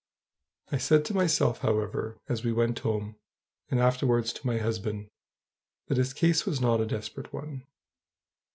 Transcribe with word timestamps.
I 0.71 0.79
said 0.79 1.05
to 1.05 1.13
myself, 1.13 1.59
however, 1.59 2.17
as 2.27 2.43
we 2.43 2.51
went 2.51 2.79
home, 2.79 3.17
and 3.69 3.79
afterwards 3.79 4.33
to 4.33 4.47
my 4.47 4.57
husband, 4.57 5.11
that 5.89 5.97
his 5.99 6.11
case 6.11 6.43
was 6.43 6.59
not 6.59 6.81
a 6.81 6.87
desperate 6.87 7.31
one. 7.31 7.67